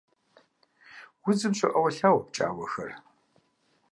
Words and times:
Удзым 1.27 1.53
щоӀэуэлъауэ 1.57 2.21
пкӀауэхэр. 2.25 2.91